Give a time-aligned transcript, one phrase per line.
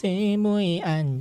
[0.00, 1.20] 西梅安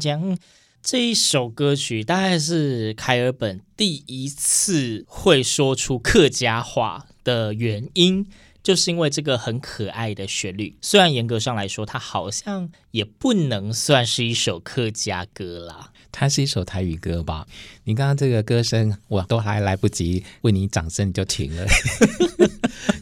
[0.00, 0.36] 将？
[0.82, 8.26] 这一首歌曲大概是凯尔本第一次会说出客家话的原因，
[8.68, 10.76] 就是因为这个很可爱的旋律。
[10.82, 15.90] 虽然严格上来说，它好像也不能算是一首客家歌啦。
[16.12, 17.46] 它是一首台语歌吧？
[17.84, 21.64] 你刚刚这个歌声，我都还来不及为你掌声，你就停了。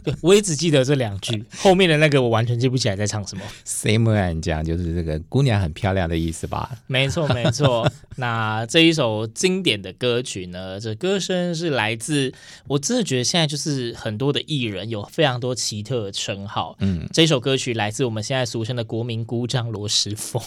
[0.05, 3.43] 对， 我也只记得这两句，后面的那个我完全记不起来在唱什么。
[3.65, 6.79] 谁没安将，就是这个姑娘很漂亮的意思吧？
[6.87, 7.91] 没错，没错。
[8.17, 10.79] 那这一首经典的歌曲呢？
[10.79, 12.33] 这歌声是来自，
[12.69, 16.77] 我真的觉得现在就是很多的艺人有非常多奇特的称号。
[16.81, 20.41] 嗯，这首歌曲来自我们现在俗称的国民姑丈罗时丰，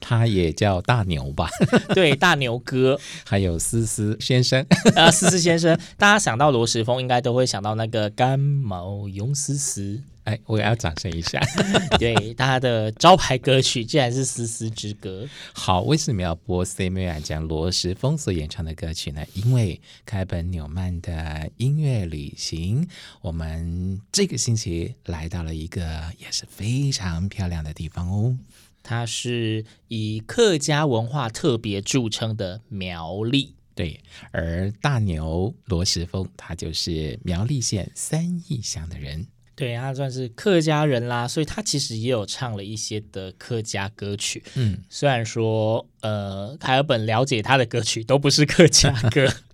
[0.00, 1.50] 他也叫大牛吧？
[1.92, 4.64] 对，大牛哥， 还有思思先生
[4.96, 10.00] 啊，思思先生，大家想到罗时丰，应该都会想到那个干毛用思思。
[10.26, 11.40] 哎，我也要掌声一下。
[11.98, 15.24] 对，他的招牌歌曲竟然是《丝丝之歌》。
[15.54, 19.24] 好，为什么要播《C 妹来讲罗时丰所演唱的歌曲呢？
[19.34, 22.88] 因为开本纽曼的音乐旅行，
[23.20, 25.82] 我们这个星期来到了一个
[26.18, 28.36] 也是非常漂亮的地方哦。
[28.82, 34.00] 它是以客家文化特别著称的苗栗，对，
[34.32, 49.26] 而大牛罗时丰，他就是苗栗县三义乡的人，对，他算是客家人啦，所以他其实也有唱了一些的客家歌曲，嗯，虽然说，呃，凯尔本了解他的歌曲都不是客家歌。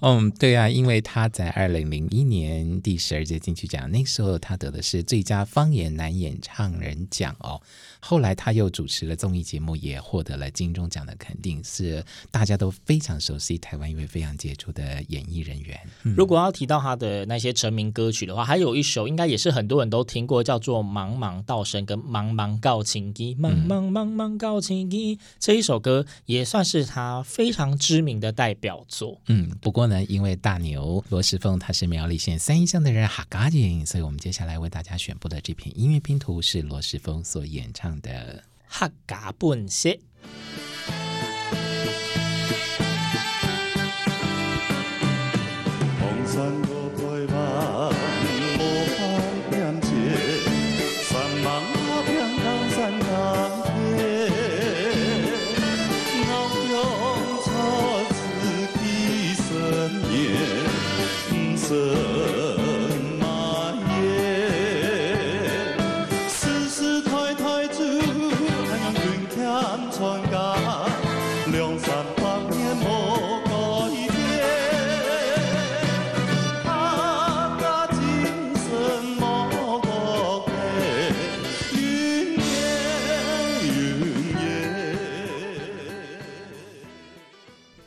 [0.00, 7.60] 嗯，对啊，因为他在二零零一年第十二届金曲奖，那时候他得的是最佳方言男演唱人奖哦。
[8.00, 15.76] 后来他又主持了综艺节目，也获得了金钟奖的肯定，是大家都非常熟悉台湾一位非常杰出的演艺人员。
[16.04, 29.20] 嗯、如果要提到他的那些成名歌曲的话，还有一首应该也是很多人都听过，叫做《茫茫道声》跟《茫茫告情机》，茫茫茫茫告情机这一首歌也算是他非常知名的代表作。
[29.26, 38.44] 嗯，不过呢，因为大牛罗时丰他是苗栗县三义乡的人，哈嘎人，所以我们接下来为大家选播的这篇音乐拼图是罗时丰所演唱的。
[38.66, 39.96] 哈嘎本色。
[70.28, 71.18] 客家本色。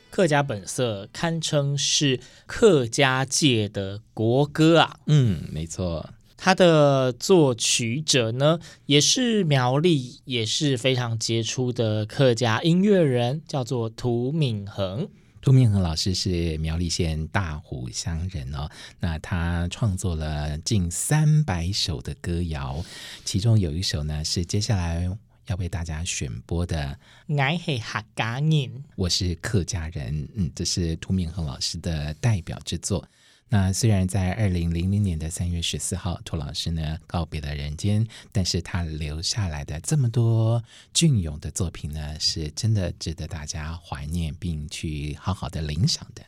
[0.09, 4.99] 客家本色堪称是客家界的国歌啊！
[5.07, 6.09] 嗯，没错，
[6.43, 15.07] 他的作曲者呢，也是苗栗，也是非常杰出的客家音乐人，叫做涂敏恒。
[15.39, 18.67] 涂敏恒老师是苗栗县大湖乡人哦，
[18.99, 22.83] 那他创作了近三百首的歌谣，
[23.23, 25.15] 其中有一首呢是接下来。
[25.47, 26.97] 要为大家选播的，
[27.27, 30.29] 我是客家人，我是客家人。
[30.35, 33.05] 嗯，这是涂敏恒老师的代表之作。
[33.53, 40.63] 那虽然在二零零零年的三月十四号，涂老师呢告别了人间，但是他留下来的这么多
[40.93, 46.23] 隽永的作品呢，是真的值得大家怀念并去好好的领赏的。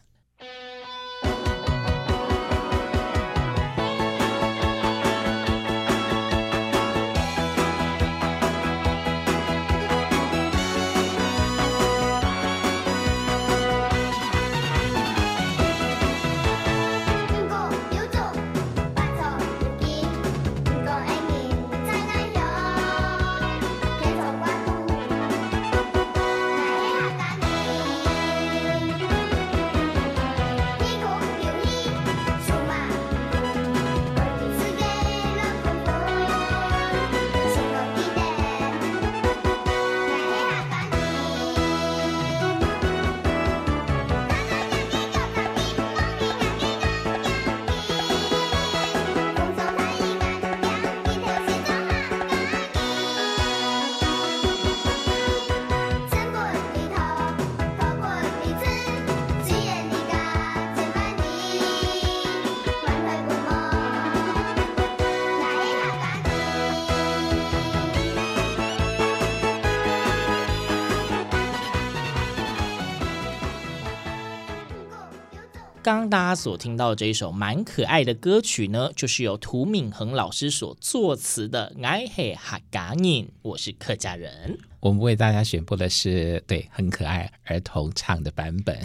[75.83, 83.03] 刚刚大家所听到的这一首蛮可爱的歌曲呢，就是由涂敏恒老师所作词的《爱是客家人》，
[83.41, 84.57] 我是客家人。
[84.79, 88.79] 我们为大家选播的是对很可爱儿童唱的版本。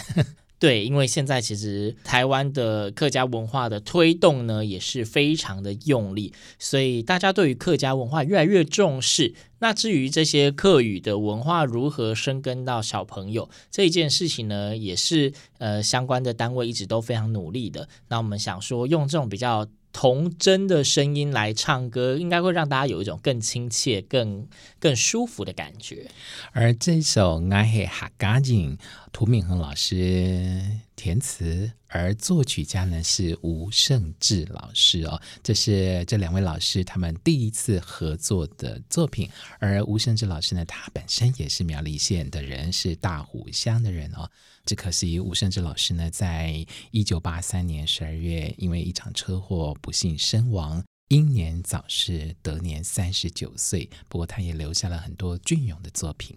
[0.58, 9.34] 对，因为现在其实台湾的客家文化的推动呢，也是非常的用力，所以大家对于客家文化越来越重视。
[9.60, 17.88] 那至于这些客语的文化如何生根到小朋友这一件事情呢，也是呃相关的单位一直都非常努力的。
[18.08, 19.66] 那我们想说，用这种比较。
[19.93, 24.46] 童真的声音来唱歌，应该会让大家有一种更亲切、更
[24.79, 26.11] 更舒服的感觉。
[26.52, 28.76] 而这首《爱黑哈嘎金》，
[29.12, 30.62] 涂敏恒老师
[30.98, 35.22] 填词，而作曲家呢是吴胜志老师哦。
[35.44, 39.30] 这是这两位老师他们第一次合作的作品。
[39.60, 44.28] 而吴胜志老师呢，他本身也是苗栗县的人，是大湖乡的人哦。
[44.66, 53.88] 只可惜吴胜志老师呢，在一九八三年十二月，因为一场车祸不幸身亡，英年早逝，得年三十九岁。
[54.08, 56.36] 不过，他也留下了很多隽永的作品。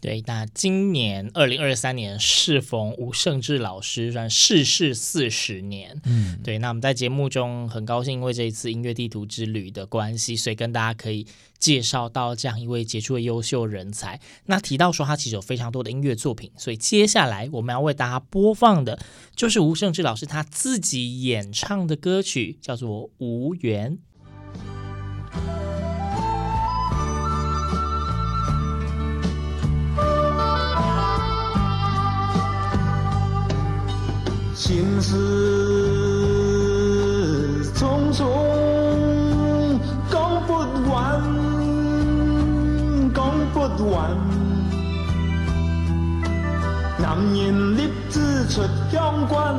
[0.00, 6.00] 对，那今年二零二三年适逢吴胜志老师算逝世四十年。
[6.04, 11.26] 嗯，对，那我们在节目中很高兴，因为这一次音乐地图之旅的关系，所以跟大家可以
[11.58, 14.20] 介绍到这样一位杰出的优秀人才。
[14.46, 18.98] 那提到说他其实有非常多的音乐作品，所以接下来我们要为大家播放的
[19.34, 23.92] 就是吴胜志老师他自己演唱的歌曲，叫做《无缘》。
[35.00, 35.14] 心事
[37.74, 38.26] 匆匆，
[40.10, 40.52] 讲不
[40.90, 41.22] 完，
[43.14, 43.58] 讲不
[43.90, 43.96] 完。
[46.98, 47.80] 男人立
[48.10, 49.54] 志出乡关，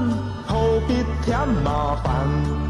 [0.46, 2.69] 何必添麻烦？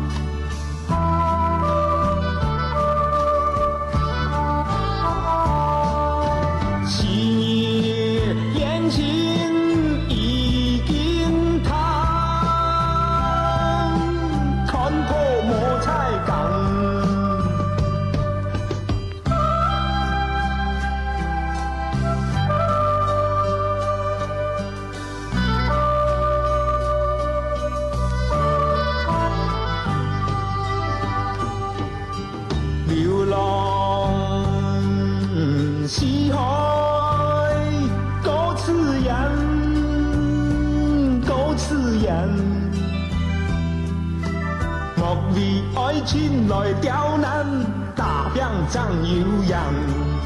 [48.69, 50.18] 真诱人？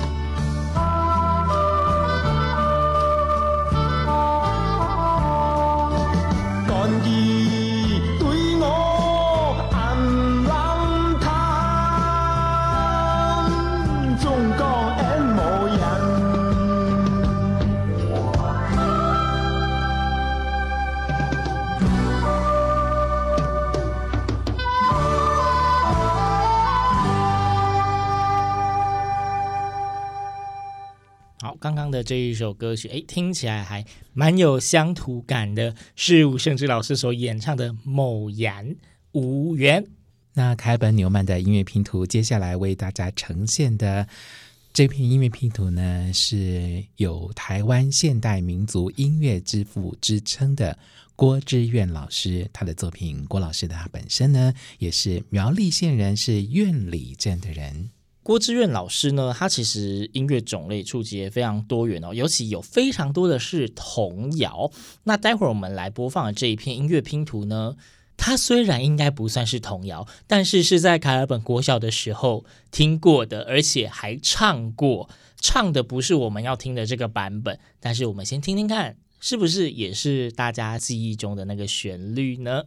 [31.64, 38.76] 刚刚的这一首歌曲，哎，听起来还蛮有乡土感的，是吴胜志老师所演唱的《某言
[39.14, 39.82] 无缘》。
[40.34, 44.06] 那楷尔本纽曼的音乐拼图，接下来为大家呈现的
[44.74, 50.78] 这篇音乐拼图呢，是有台湾现代民族音乐之父之称的
[51.16, 53.24] 郭之愿老师，他的作品。
[53.30, 57.90] 郭老师的他本身呢，也是苗栗县人，是苑里镇的人。
[58.24, 64.72] 郭志愿老师呢，他其实音乐种类触及也非常多元哦，尤其有非常多的是童谣。
[65.04, 67.76] 那待会儿我们来播放的这一篇音乐拼图呢，
[68.16, 75.10] 它虽然应该不算是童谣，但是是在楷尔本国小的时候听过的，而且还唱过。
[75.42, 82.64] 唱的不是我们要听的这个版本，但是我们先听听看，是不是也是大家记忆中的那个旋律呢？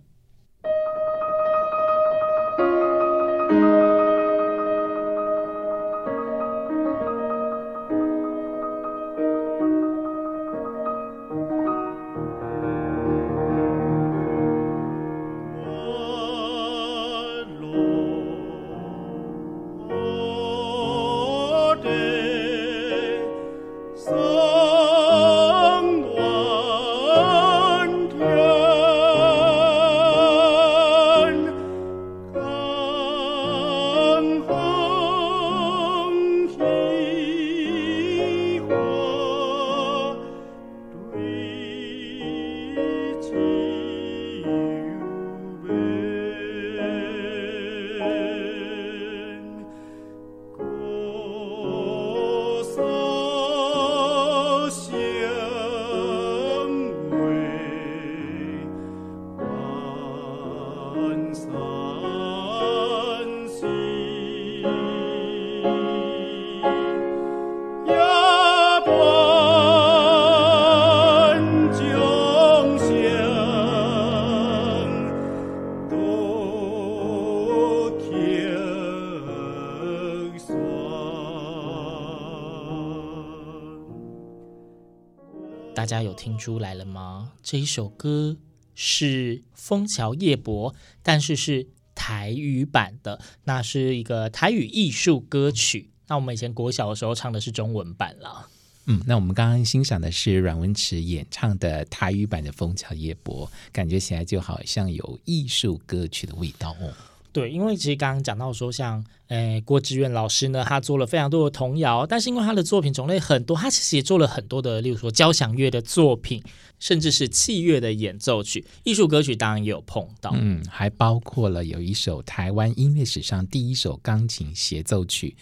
[85.96, 87.32] 大家有听出来了吗？
[87.42, 88.36] 这一首歌
[88.74, 90.70] 是《枫桥夜泊》，
[91.02, 95.88] 但是是台语版的，那是一个台语艺术歌曲。
[96.08, 98.46] 那我们以前国小的时候唱的是中文版了。
[98.84, 106.92] 嗯，那我们刚刚欣赏的是阮文池演唱的台语版的《枫桥夜泊》，感觉起来就好像有艺术歌曲的味道哦。
[107.37, 116.43] 对，因为其实刚刚讲到说，像诶郭志远老师呢，他做了非常多的童谣，但是因为他的作品种类很多，他其实也做了很多的，例如说交响乐的作品，
[116.81, 120.33] 甚至是器乐的演奏曲，艺术歌曲当然也有碰到。
[120.35, 125.37] 嗯，还包括了有一首台湾音乐史上第一首钢琴协奏曲。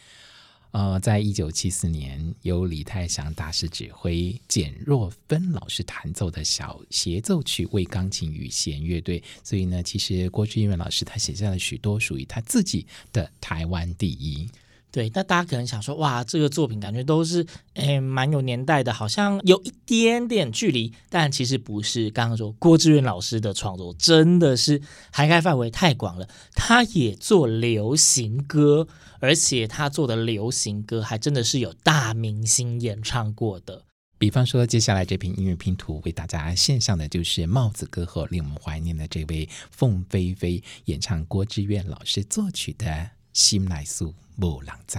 [0.75, 9.23] 呃，在一九七四年，由李泰祥大师指挥，简若芬老师弹奏的小协奏曲，为钢琴与弦乐队。
[9.45, 14.51] 所以呢，其实郭志远老师他写下了许多属于他自己的台湾第一。
[14.91, 22.11] 对，那大家可能想说，哇，这个作品感觉都是，诶，蛮有年代的，好像有一点点距离，但其实不是。
[22.11, 24.81] 刚刚说郭志远老师的创作真的是
[25.13, 28.87] 涵盖范围太广了，他也做流行歌，
[29.25, 33.87] 而且他做的流行歌还真的是有大明星演唱过的。
[34.19, 42.87] 比方说，接下来这篇音乐拼图为大家献上的就是帽子歌后令我们怀念的这位凤飞飞演唱郭志远老师作曲的
[43.33, 44.05] 《心内事》。
[44.37, 44.99] 无人知，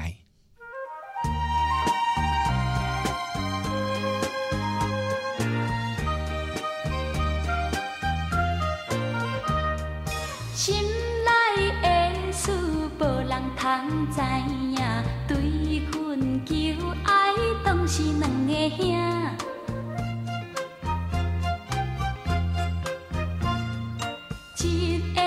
[14.11, 14.77] 知影，
[15.27, 15.35] 对
[15.91, 16.53] 阮求
[17.03, 17.33] 爱
[17.63, 18.85] 当是两个兄，
[24.57, 25.21] 一个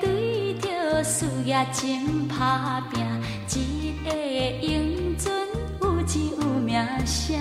[0.00, 3.04] 对着事业真打拼。
[4.60, 5.32] 英俊
[5.80, 6.76] 有钱有名
[7.06, 7.38] 声，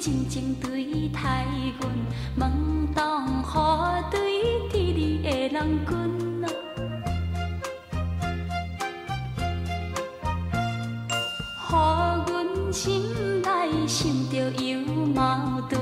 [0.00, 1.44] 真情对待
[1.80, 1.90] 阮，
[2.36, 3.58] 门当户
[4.12, 6.48] 对，天理的人君啊，
[11.68, 13.02] 予阮心
[13.42, 13.48] 内
[13.88, 14.80] 想着有
[15.14, 15.80] 矛盾，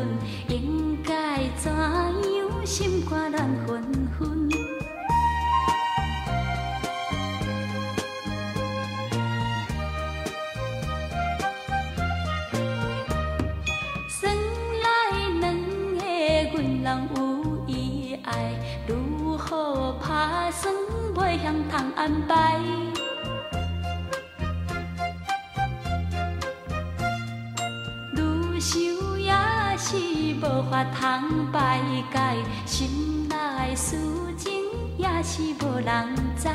[30.77, 31.81] 无法通排
[32.13, 32.21] 解。
[32.67, 33.97] 心内事
[34.37, 34.53] 情
[34.99, 36.51] 也是无人知，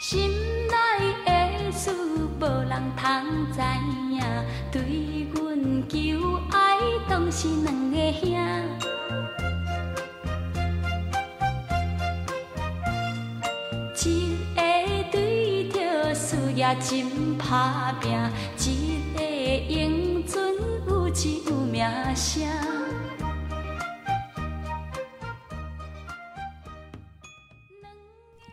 [0.00, 0.28] 心
[0.66, 0.74] 内
[1.24, 1.92] 的事
[2.40, 3.06] 无人通
[3.52, 3.60] 知
[4.10, 4.20] 影，
[4.72, 5.96] 对阮求
[6.50, 6.76] 爱
[7.08, 8.26] 当是两个兄，
[14.02, 14.29] 一
[16.74, 18.10] 真打拼，
[18.58, 19.22] 一个
[19.68, 20.40] 英俊。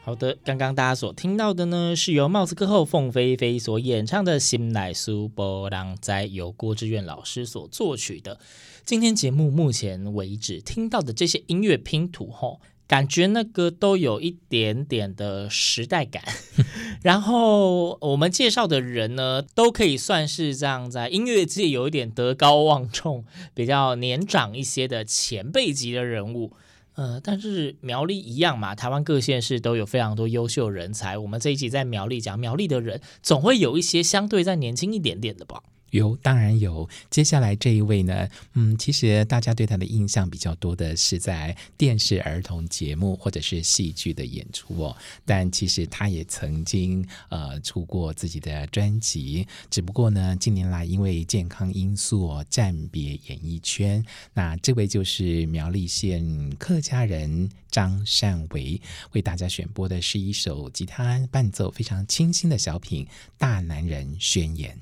[0.03, 8.39] 好的，刚刚大家所听到的呢，是由帽子歌后凤飞飞所演唱的《心内事无人知》，由郭志远老师所作曲的。
[8.85, 12.61] 今天节目目前为止听到的这些音乐拼图，吼。
[12.87, 16.23] 感觉那个都有一点点的时代感，
[17.03, 26.53] 然后我们介绍的人呢，都可以算是这样在音乐界有一点德高望重、比较年长一些的前辈级的人物。
[26.95, 31.15] 呃，但是苗栗一样嘛，台湾各县市都有非常多优秀人才。
[31.17, 35.61] 我们这一集在苗栗讲苗栗的人，总会有一些相对再年轻一点点的吧。
[35.91, 36.87] 有，当然有。
[37.09, 44.95] 接下来这一位呢，嗯，其实大家对他的印象比较多的是在电视儿童节目或者是戏剧的演出哦。
[45.25, 54.03] 但其实他也曾经呃出过自己的专辑，只不过呢，近年来因为健康因素哦暂别演艺圈。
[54.33, 58.81] 那这位就是苗栗县客家人张善维，
[59.13, 63.05] 为大家选播的是一首吉他伴奏非常清新的小品
[63.37, 64.75] 《大男人宣言》。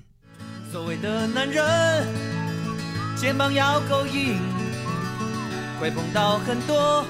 [0.76, 1.64] 所谓的男人，
[3.16, 4.38] 肩膀要够硬，
[5.80, 7.06] 会碰到很多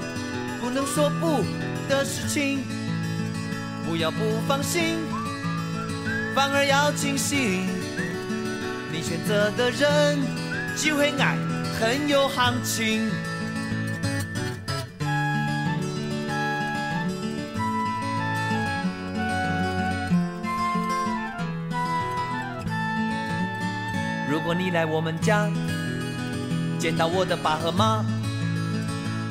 [0.62, 1.43] 不能说不
[1.89, 2.63] 的事情。
[3.84, 4.17] 不要不
[4.48, 5.00] 放心，
[6.36, 7.65] 反而要清醒。
[8.91, 10.19] 你选择的人，
[10.75, 11.36] 机会爱
[11.79, 13.10] 很有行情。
[24.27, 25.50] 如果你来我们家，
[26.79, 28.03] 见到我的爸和妈，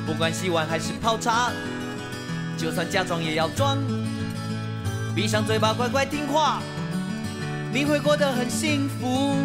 [0.05, 1.51] 不管洗碗还是泡茶，
[2.57, 3.77] 就算假装也要装，
[5.13, 6.61] 闭上嘴巴乖乖听话，
[7.73, 9.35] 你会过得很幸福，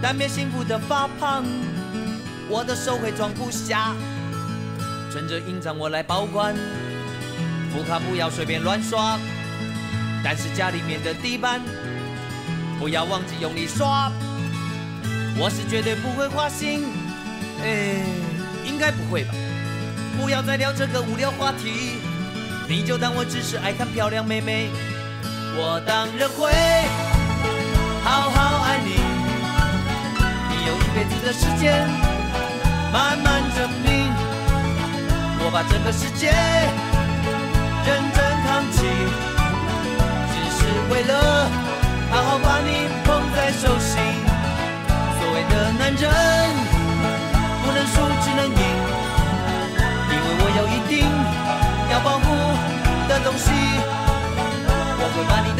[0.00, 1.44] 但别幸福的发胖，
[2.48, 3.94] 我的手会装不下，
[5.10, 6.54] 存着印章我来保管，
[7.72, 9.18] 副卡不要随便乱刷，
[10.22, 11.60] 但是家里面的地板。
[12.78, 14.10] 不要忘记用力刷，
[15.42, 16.84] 我是绝对不会花心，
[17.64, 18.04] 哎，
[18.62, 19.32] 应该不会吧？
[20.20, 21.96] 不要再聊这个无聊话题，
[22.68, 24.68] 你就当我只是爱看漂亮妹妹，
[25.56, 26.52] 我当然会
[28.04, 29.00] 好好爱你，
[30.50, 31.88] 你有一辈子的时间，
[32.92, 34.12] 慢慢证明，
[35.40, 36.28] 我把这个世界
[37.86, 38.84] 认真扛起，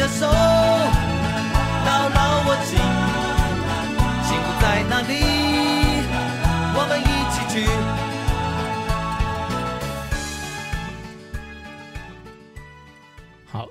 [0.01, 2.79] 的手牢牢握紧。
[4.23, 5.13] 幸福在哪里？
[6.73, 8.00] 我们一起去。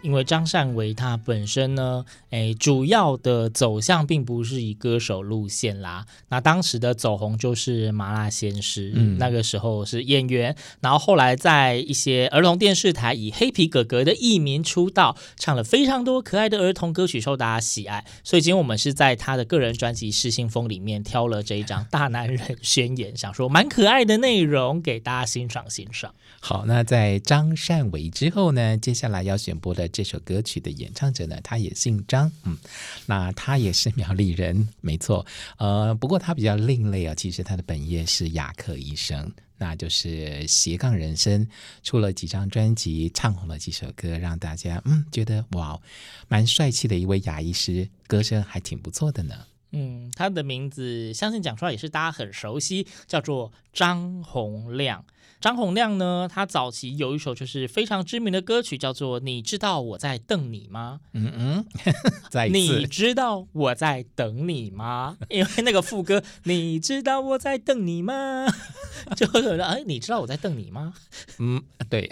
[0.02, 6.06] 因为张善为他本身呢，诶，主要的走向并不是以歌手路线啦。
[6.28, 18.04] 那当时的走红就是麻辣鲜师，嗯，那个时候是演员，然后后来在一些儿童电视台以黑皮哥哥的艺名出道，唱了非常多可爱的儿童歌曲，受大家喜爱。
[18.24, 26.14] 所以今天我们是在他的个人专辑《失心疯》里面挑了这一张《大男人宣言》，想说蛮可爱的内容给大家欣赏欣赏。
[26.42, 29.86] 好，那在张善为之后呢，接下来要选播的。
[29.86, 32.56] 这首歌曲的演唱者呢，他也姓张，嗯，
[33.04, 35.24] 那他也是苗栗人，没错，
[35.58, 41.46] 呃，不过他比较另类啊，其实他的本业是牙科医生，那就是斜杠人生，
[41.82, 45.78] 出了几张专辑，唱红了几首歌，让大家嗯觉得哇，
[46.26, 49.34] 蛮帅气的一位牙医师，歌声还挺不错的呢。
[49.72, 55.04] 嗯，他的名字相信讲出来也是大家很熟悉，叫做张洪亮。
[55.40, 61.00] 张洪量呢，他早期有一首就是非常知名的歌曲，叫做《你知道我在等你吗》？
[61.14, 61.64] 嗯嗯，
[62.30, 65.16] 再一次，你知道我在等你吗？
[65.30, 68.46] 因为那个副歌，你知道我在等你吗？
[69.16, 70.92] 就有人哎，你知道我在等你吗？
[71.38, 72.06] 嗯，对。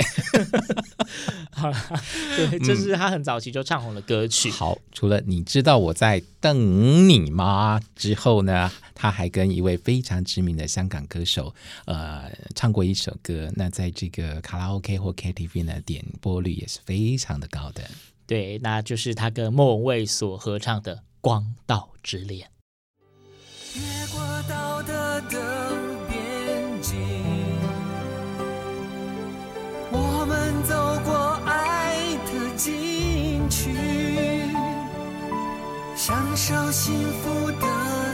[1.53, 1.77] 好了，
[2.37, 4.51] 对，这是他很早期就唱红的歌曲。
[4.51, 11.55] 好，除了你知道我在瞪你吗之后呢，他还跟一位非常知名的香港歌手，
[11.87, 13.51] 呃，唱过一首歌。
[13.57, 17.83] 那在这个卡拉 OK 或 KTV 呢，点播率也是非常的高的。
[18.27, 22.49] 对，那就是他跟莫文蔚所合唱的《光道之恋》。
[23.75, 25.77] 越过道德的
[26.09, 26.99] 边境，
[29.91, 30.75] 我们走
[31.05, 32.57] 过爱的
[36.09, 37.67] 享受幸福的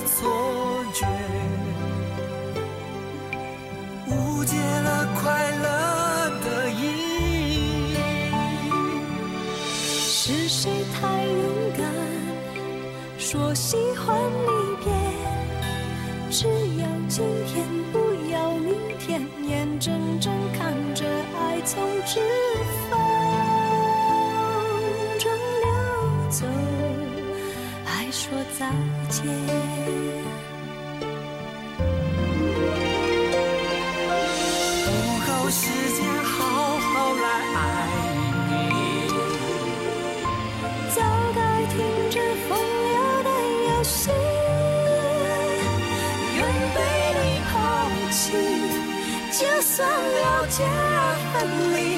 [0.04, 1.06] 错觉，
[4.08, 6.82] 误解了快乐的意
[7.92, 7.96] 义。
[9.76, 11.86] 是谁太勇敢，
[13.16, 14.48] 说喜欢离
[14.82, 14.90] 别？
[16.32, 17.96] 只要今天，不
[18.32, 21.06] 要明天，眼睁睁看着
[21.38, 22.18] 爱从指
[22.90, 22.98] 缝
[25.16, 25.30] 中
[25.62, 25.64] 溜
[26.28, 26.44] 走
[28.58, 28.70] 再
[29.08, 29.24] 见。
[34.84, 34.88] 不
[35.26, 35.60] 够时
[35.96, 36.34] 间好
[36.78, 37.56] 好来爱
[38.50, 38.52] 你。
[40.94, 41.00] 早
[41.34, 41.76] 该停
[42.10, 42.14] 止
[42.48, 43.30] 风流的
[43.68, 44.10] 游戏
[46.36, 46.40] 愿
[46.74, 46.78] 被
[47.20, 47.52] 你抛
[48.10, 48.22] 弃
[49.32, 51.34] 就算了解而分
[51.74, 51.93] 离。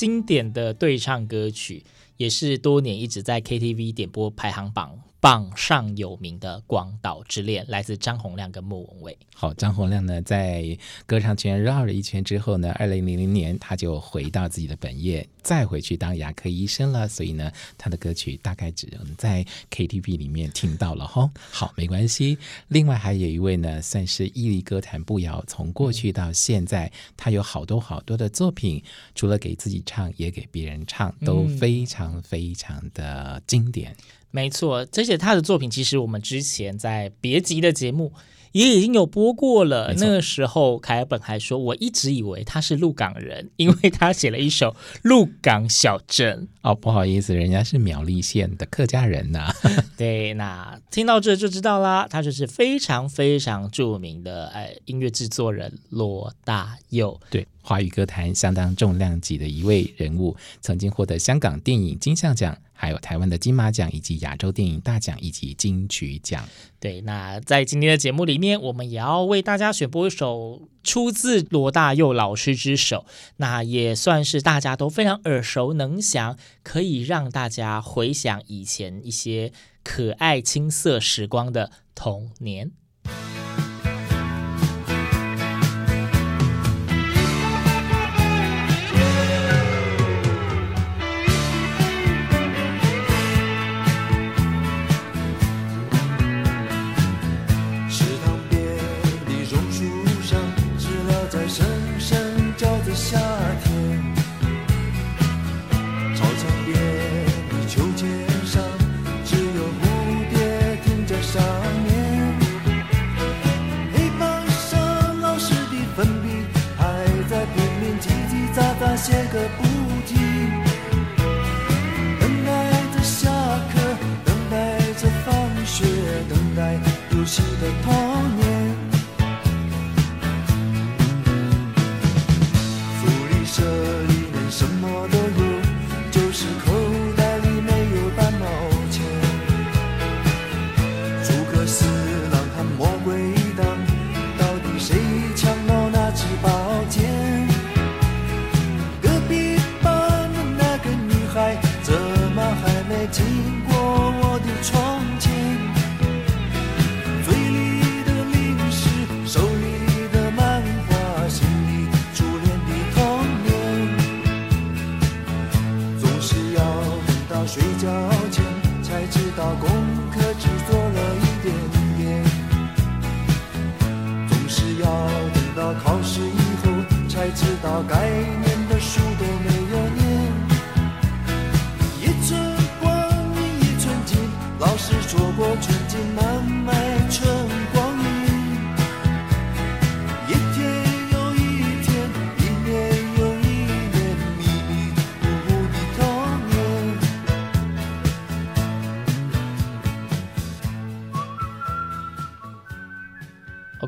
[0.00, 1.84] 经典的对唱歌曲，
[2.16, 4.98] 也是多年一直在 KTV 点播排行榜。
[5.20, 9.18] 榜上有名的《广岛之恋》来自张洪亮跟莫文蔚。
[9.34, 17.06] 好，张洪亮呢，在歌唱圈绕了一圈之后呢，二零零零年他就回到自己的本业，再回去当牙科医生了。
[17.06, 21.30] 所以呢，他的歌曲大概只能在 KTV 里面听到了哈。
[21.50, 22.38] 好，没关系。
[22.68, 28.82] 另外还有一位呢，算是屹立歌坛不摇，从过去到现在，他有好多好多的作品，
[29.14, 33.92] 除了给自己唱，也给别人唱，都非常非常的经典。
[33.92, 33.96] 嗯
[34.30, 38.12] 没错，而且他的作品，其实我们之前在别集的节目
[38.52, 39.94] 也已经有播过了。
[39.96, 44.70] 那个时候，凯尔本还说，我一直以为他是鹿港人， 因为他写了一首
[45.02, 46.42] 《鹿港小镇》。
[46.62, 49.54] 哦，不好意思，人家是苗栗县的客家人呐、啊。
[49.96, 57.20] 对，那听到这就知道啦，他就是非常非常著名的哎音乐制作人罗大佑。
[57.30, 57.46] 对。
[57.62, 66.48] 华语歌坛相当重量级的一位人物，曾经获得香港电影金像奖，还有台湾的金马奖，以及亚洲电影大奖以及金曲奖。
[66.78, 73.04] 对，那在今天的节目里面，我们也要为大家选播一首出自罗大佑老师之手，
[73.36, 79.52] 那也算是大家都非常耳熟能详，可以让大家回想以前一些
[79.84, 82.72] 可爱青涩时光的童年。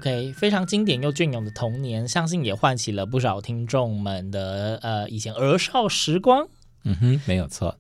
[0.03, 6.49] OK，非常经典又隽永的童年，相信也唤起了不少听众们的呃以前儿少时光。
[6.83, 7.79] 嗯哼，没有错。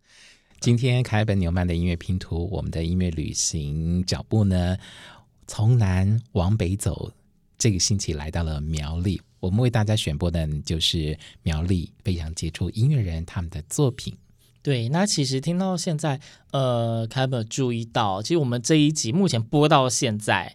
[0.61, 4.76] 今天凯本纽曼的音乐拼图，我们的音乐旅行脚步呢，
[5.48, 7.11] 从南往北走。
[7.58, 14.16] 这个星期来到了苗栗，我们为大家选播的就是苗栗非常杰出音乐人他们的作品。
[14.62, 16.20] 对，那其实听到现在，
[16.52, 20.54] 呃，凯本注意到，其实我们这一集目前播到现在。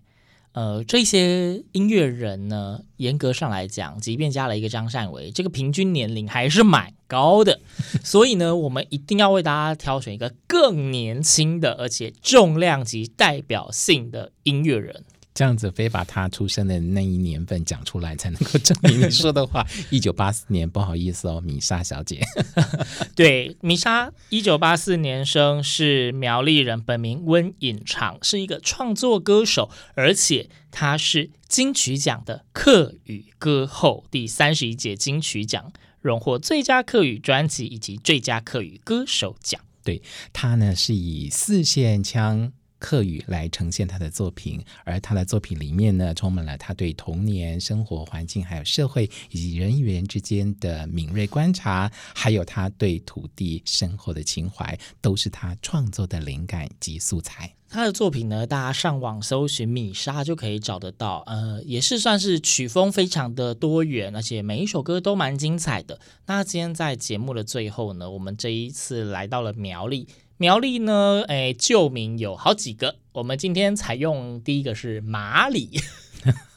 [0.57, 7.59] 呃，这些音乐人呢，严格上来讲，即便加了一个张善为，这个平均年龄还是蛮高的。
[8.03, 15.03] 所以呢，我们一定要为大家挑选一个更年轻的，而且重量级代表性的音乐人。
[15.37, 19.63] 这样子非把他出生的那一年份讲出来，才能够证明你说的话。
[19.91, 22.25] 一九八四年，不好意思哦，米莎小姐。
[23.15, 35.71] 对，米莎一九八四年生，是苗栗人，本名温隐长，是一个创作歌手，而且他是金曲奖的客语歌后，第三十一届金曲奖
[36.01, 39.61] 荣获最佳客语专辑以及最佳客语歌手奖。
[39.83, 40.01] 对，
[40.33, 42.51] 他呢是以四线腔。
[42.79, 57.53] 客语来呈现他的作品，而他的作品里面呢，充满了他对童年生活环境、还有社会以及人与人之间的敏锐观察，还有他对土地深厚的情怀，都是他创作的灵感及素材。
[57.69, 61.21] 他的作品呢，大家上网搜寻米莎就可以找得到。
[61.25, 65.99] 呃，也是算是曲风非常的多元，而且每一首歌都蛮精彩的。
[66.27, 70.07] 那今天在节目的最后呢，我们这一次来到了苗栗。
[70.39, 72.97] 苗栗呢，哎，旧名有好几个。
[73.13, 75.79] 我们今天采用第一个是马里，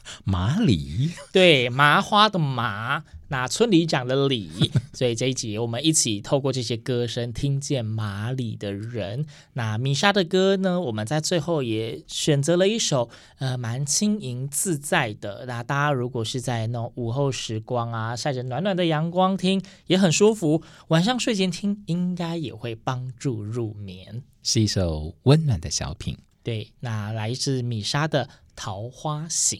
[0.25, 9.25] 麻里，对，麻花的麻，那村里长的里， 所以这一集我们一起透过这些歌声，听见麻里的人。
[9.53, 13.09] 那米莎的歌呢，我们在最后也选择了一首，
[13.39, 15.45] 呃，蛮轻盈自在的。
[15.45, 20.61] 那大家如果是在那种午后时光啊，晒着暖暖的阳光听，也很舒服。
[20.89, 24.23] 晚上睡前听，应该也会帮助入眠。
[24.43, 26.17] 是一首温暖的小品。
[26.43, 29.59] 对，那来自米莎的《桃花醒》，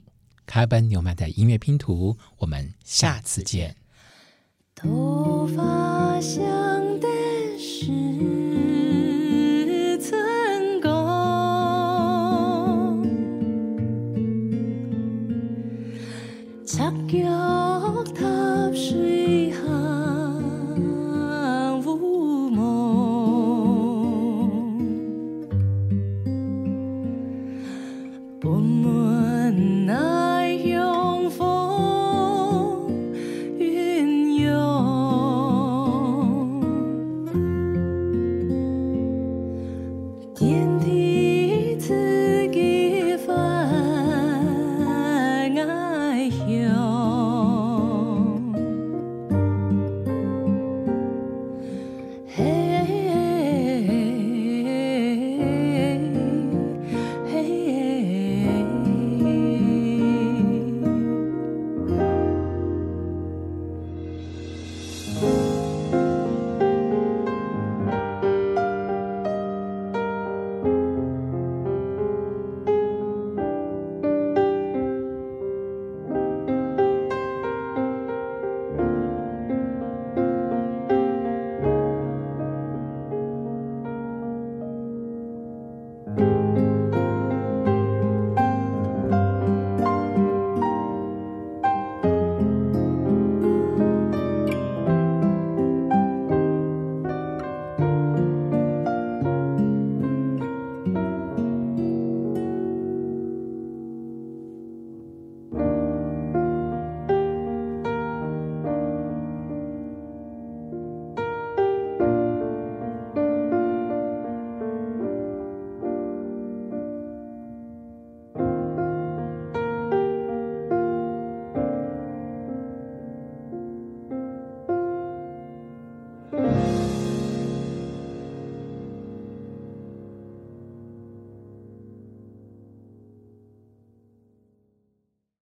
[0.51, 3.73] 卡本纽曼的音乐拼图，我们下次见。
[4.75, 6.41] 头发像
[6.99, 7.07] 的
[7.57, 7.87] 是
[10.01, 10.91] 春光，
[16.65, 17.50] 赤脚踏水。